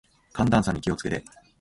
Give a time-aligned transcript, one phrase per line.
[0.33, 1.23] 寒暖差に気を付けて。